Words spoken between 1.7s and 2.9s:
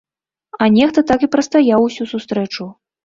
усю сустрэчу.